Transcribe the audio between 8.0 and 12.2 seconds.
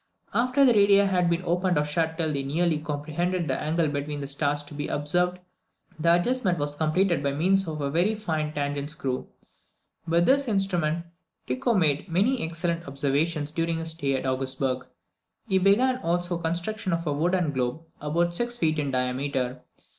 fine tangent screw. With this instrument Tycho made